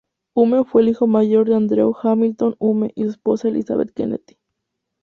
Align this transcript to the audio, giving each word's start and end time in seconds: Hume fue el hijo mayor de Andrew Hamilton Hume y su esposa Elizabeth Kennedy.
Hume 0.33 0.63
fue 0.63 0.81
el 0.81 0.89
hijo 0.89 1.05
mayor 1.05 1.47
de 1.47 1.53
Andrew 1.53 1.93
Hamilton 2.01 2.55
Hume 2.57 2.91
y 2.95 3.03
su 3.03 3.11
esposa 3.11 3.49
Elizabeth 3.49 3.93
Kennedy. 3.93 4.39